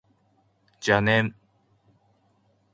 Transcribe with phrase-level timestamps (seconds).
[0.79, 1.31] 邪念